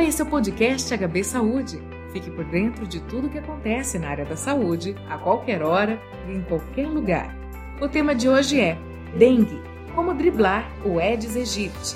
[0.00, 1.82] Esse é o podcast HB Saúde.
[2.12, 6.00] Fique por dentro de tudo o que acontece na área da saúde, a qualquer hora
[6.26, 7.36] e em qualquer lugar.
[7.80, 8.78] O tema de hoje é
[9.18, 9.60] Dengue,
[9.94, 11.94] como driblar o Aedes aegypti.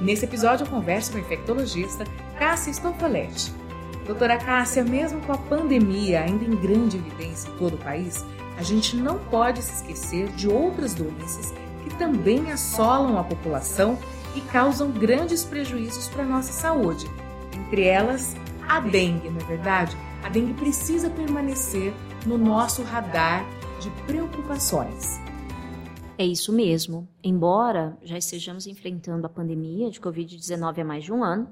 [0.00, 2.04] Nesse episódio eu converso com a infectologista
[2.38, 3.52] Cássia Stofoletti.
[4.06, 8.24] Doutora Cássia, mesmo com a pandemia ainda em grande evidência em todo o país,
[8.56, 11.52] a gente não pode se esquecer de outras doenças
[11.82, 13.98] que também assolam a população
[14.36, 17.10] e causam grandes prejuízos para a nossa saúde.
[17.68, 18.34] Entre elas,
[18.66, 19.94] a dengue, não é verdade?
[20.24, 21.92] A dengue precisa permanecer
[22.26, 23.44] no nosso radar
[23.78, 25.18] de preocupações.
[26.16, 27.06] É isso mesmo.
[27.22, 31.46] Embora já estejamos enfrentando a pandemia de Covid-19 há mais de um ano,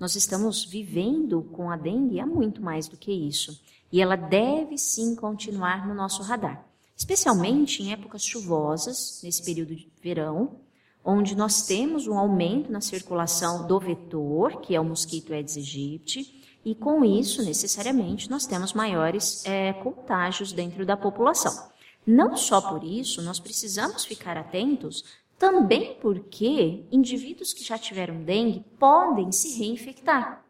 [0.00, 3.62] nós estamos vivendo com a dengue há muito mais do que isso.
[3.92, 6.66] E ela deve sim continuar no nosso radar,
[6.96, 10.56] especialmente em épocas chuvosas, nesse período de verão,
[11.04, 16.42] onde nós temos um aumento na circulação do vetor, que é o mosquito Aedes aegypti,
[16.64, 21.70] e com isso, necessariamente, nós temos maiores é, contágios dentro da população.
[22.06, 25.04] Não só por isso, nós precisamos ficar atentos
[25.38, 30.44] também porque indivíduos que já tiveram dengue podem se reinfectar.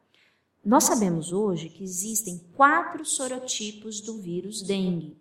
[0.62, 5.16] Nós sabemos hoje que existem quatro sorotipos do vírus dengue: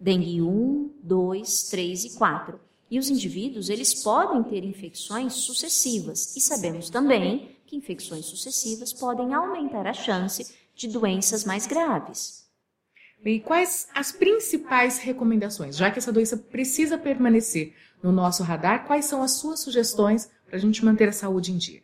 [0.00, 2.65] dengue 1, 2, 3 e 4.
[2.90, 6.36] E os indivíduos, eles podem ter infecções sucessivas.
[6.36, 12.46] E sabemos também que infecções sucessivas podem aumentar a chance de doenças mais graves.
[13.24, 15.76] E quais as principais recomendações?
[15.76, 20.56] Já que essa doença precisa permanecer no nosso radar, quais são as suas sugestões para
[20.56, 21.82] a gente manter a saúde em dia?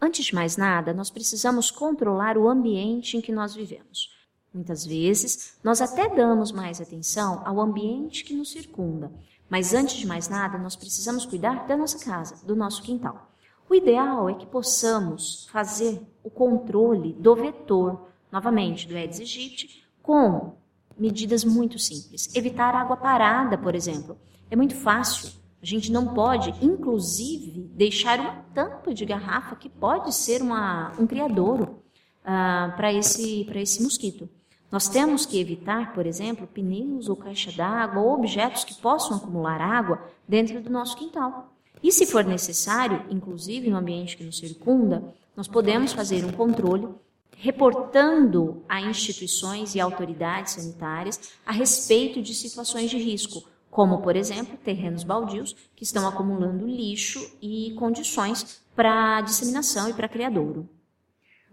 [0.00, 4.08] Antes de mais nada, nós precisamos controlar o ambiente em que nós vivemos.
[4.54, 9.12] Muitas vezes, nós até damos mais atenção ao ambiente que nos circunda,
[9.50, 13.30] mas antes de mais nada, nós precisamos cuidar da nossa casa, do nosso quintal.
[13.68, 20.54] O ideal é que possamos fazer o controle do vetor, novamente, do Aedes aegypti, com
[20.96, 22.34] medidas muito simples.
[22.34, 24.16] Evitar água parada, por exemplo.
[24.50, 25.30] É muito fácil.
[25.62, 31.06] A gente não pode, inclusive, deixar uma tampa de garrafa que pode ser uma, um
[31.06, 31.82] criadouro
[32.22, 34.28] uh, para esse, esse mosquito.
[34.70, 39.60] Nós temos que evitar, por exemplo, pneus ou caixa d'água ou objetos que possam acumular
[39.60, 41.52] água dentro do nosso quintal.
[41.82, 46.88] E se for necessário, inclusive no ambiente que nos circunda, nós podemos fazer um controle
[47.36, 54.58] reportando a instituições e autoridades sanitárias a respeito de situações de risco, como, por exemplo,
[54.58, 60.68] terrenos baldios que estão acumulando lixo e condições para disseminação e para criadouro.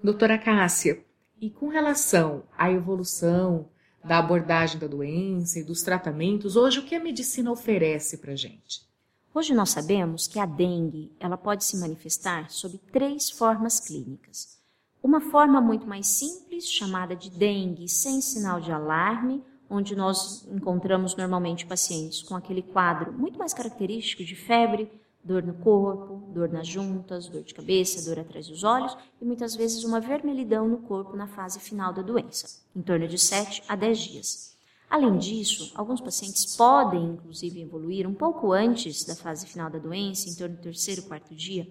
[0.03, 1.03] Doutora Cássia,
[1.39, 3.69] e com relação à evolução
[4.03, 8.35] da abordagem da doença e dos tratamentos, hoje o que a medicina oferece para a
[8.35, 8.87] gente?
[9.33, 14.57] Hoje nós sabemos que a dengue ela pode se manifestar sob três formas clínicas.
[15.03, 21.15] Uma forma muito mais simples, chamada de dengue sem sinal de alarme, onde nós encontramos
[21.15, 24.89] normalmente pacientes com aquele quadro muito mais característico de febre,
[25.27, 29.55] dor no corpo, dor nas juntas, dor de cabeça, dor atrás dos olhos e muitas
[29.55, 33.75] vezes uma vermelhidão no corpo na fase final da doença, em torno de 7 a
[33.75, 34.57] 10 dias.
[34.89, 40.29] Além disso, alguns pacientes podem, inclusive, evoluir um pouco antes da fase final da doença,
[40.29, 41.67] em torno do terceiro, quarto dia,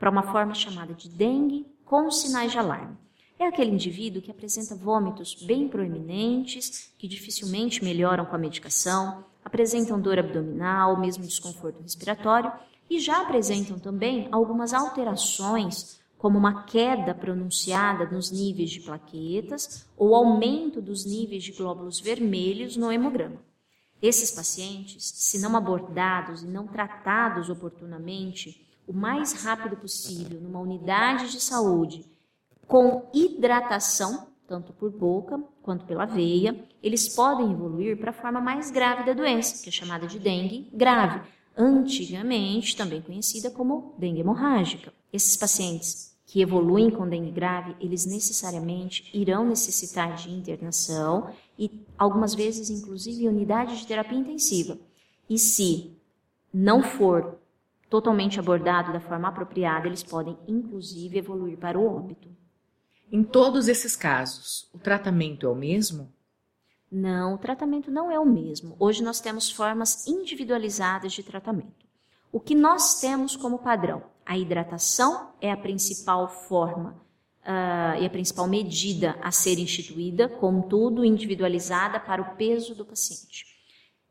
[0.00, 2.96] para uma forma chamada de dengue com sinais de alarme.
[3.38, 10.00] É aquele indivíduo que apresenta vômitos bem proeminentes, que dificilmente melhoram com a medicação, apresentam
[10.00, 12.50] dor abdominal, mesmo desconforto respiratório
[12.88, 20.14] e já apresentam também algumas alterações, como uma queda pronunciada nos níveis de plaquetas ou
[20.14, 23.36] aumento dos níveis de glóbulos vermelhos no hemograma.
[24.00, 31.30] Esses pacientes, se não abordados e não tratados oportunamente, o mais rápido possível numa unidade
[31.30, 32.04] de saúde,
[32.66, 38.70] com hidratação, tanto por boca quanto pela veia, eles podem evoluir para a forma mais
[38.70, 41.20] grave da doença, que é chamada de dengue grave,
[41.56, 44.92] antigamente também conhecida como dengue hemorrágica.
[45.12, 52.34] Esses pacientes que evoluem com dengue grave, eles necessariamente irão necessitar de internação e algumas
[52.34, 54.76] vezes inclusive unidade de terapia intensiva.
[55.30, 55.96] E se
[56.52, 57.38] não for
[57.88, 62.28] totalmente abordado da forma apropriada, eles podem inclusive evoluir para o óbito.
[63.10, 66.12] Em todos esses casos, o tratamento é o mesmo?
[66.90, 68.76] Não, o tratamento não é o mesmo.
[68.78, 71.86] Hoje nós temos formas individualizadas de tratamento.
[72.32, 74.02] O que nós temos como padrão?
[74.24, 76.92] A hidratação é a principal forma
[77.42, 83.46] uh, e a principal medida a ser instituída, contudo individualizada para o peso do paciente.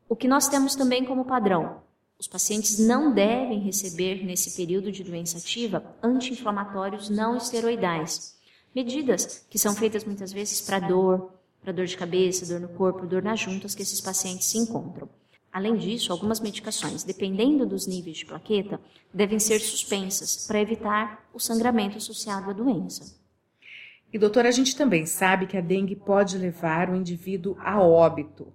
[0.07, 1.81] O que nós temos também como padrão?
[2.17, 8.35] Os pacientes não devem receber, nesse período de doença ativa, anti-inflamatórios não esteroidais
[8.75, 11.31] Medidas que são feitas muitas vezes para dor,
[11.65, 15.09] para dor de cabeça, dor no corpo, dor nas juntas que esses pacientes se encontram.
[15.51, 18.79] Além disso, algumas medicações, dependendo dos níveis de plaqueta,
[19.11, 23.17] devem ser suspensas para evitar o sangramento associado à doença.
[24.13, 28.53] E doutora, a gente também sabe que a dengue pode levar o indivíduo a óbito.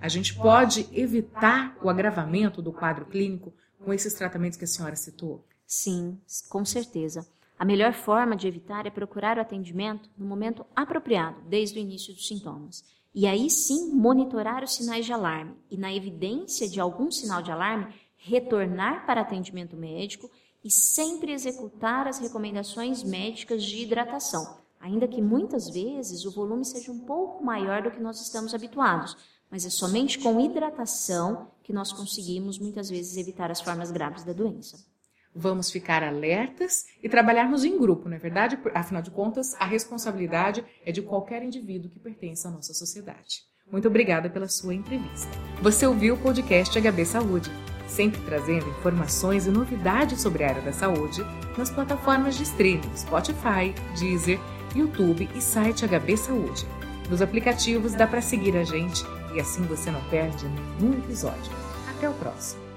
[0.00, 4.96] A gente pode evitar o agravamento do quadro clínico com esses tratamentos que a senhora
[4.96, 5.46] citou?
[5.64, 6.18] Sim,
[6.48, 7.24] com certeza.
[7.58, 12.14] A melhor forma de evitar é procurar o atendimento no momento apropriado, desde o início
[12.14, 12.84] dos sintomas.
[13.12, 17.50] E aí sim monitorar os sinais de alarme e, na evidência de algum sinal de
[17.50, 20.30] alarme, retornar para atendimento médico
[20.62, 26.92] e sempre executar as recomendações médicas de hidratação, ainda que muitas vezes o volume seja
[26.92, 29.16] um pouco maior do que nós estamos habituados,
[29.50, 34.32] mas é somente com hidratação que nós conseguimos muitas vezes evitar as formas graves da
[34.32, 34.78] doença.
[35.40, 38.58] Vamos ficar alertas e trabalharmos em grupo, não é verdade?
[38.74, 43.44] Afinal de contas, a responsabilidade é de qualquer indivíduo que pertence à nossa sociedade.
[43.70, 45.30] Muito obrigada pela sua entrevista.
[45.62, 47.52] Você ouviu o podcast HB Saúde,
[47.86, 51.22] sempre trazendo informações e novidades sobre a área da saúde
[51.56, 54.40] nas plataformas de streaming Spotify, Deezer,
[54.74, 56.66] YouTube e site HB Saúde.
[57.08, 61.52] Nos aplicativos dá para seguir a gente e assim você não perde nenhum episódio.
[61.88, 62.67] Até o próximo.